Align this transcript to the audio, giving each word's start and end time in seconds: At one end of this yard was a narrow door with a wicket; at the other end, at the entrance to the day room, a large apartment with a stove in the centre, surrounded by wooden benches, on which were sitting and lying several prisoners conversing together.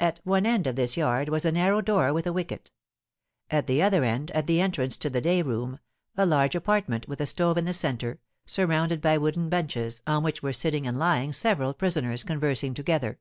At 0.00 0.18
one 0.24 0.44
end 0.44 0.66
of 0.66 0.74
this 0.74 0.96
yard 0.96 1.28
was 1.28 1.44
a 1.44 1.52
narrow 1.52 1.80
door 1.80 2.12
with 2.12 2.26
a 2.26 2.32
wicket; 2.32 2.72
at 3.48 3.68
the 3.68 3.80
other 3.80 4.02
end, 4.02 4.32
at 4.32 4.48
the 4.48 4.60
entrance 4.60 4.96
to 4.96 5.08
the 5.08 5.20
day 5.20 5.40
room, 5.40 5.78
a 6.16 6.26
large 6.26 6.56
apartment 6.56 7.06
with 7.06 7.20
a 7.20 7.26
stove 7.26 7.56
in 7.56 7.64
the 7.66 7.72
centre, 7.72 8.18
surrounded 8.44 9.00
by 9.00 9.16
wooden 9.18 9.48
benches, 9.48 10.02
on 10.04 10.24
which 10.24 10.42
were 10.42 10.52
sitting 10.52 10.84
and 10.84 10.98
lying 10.98 11.32
several 11.32 11.74
prisoners 11.74 12.24
conversing 12.24 12.74
together. 12.74 13.20